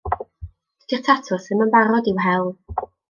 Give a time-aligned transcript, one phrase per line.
[0.85, 2.51] Dydi'r tatws ddim yn barod i'w hel.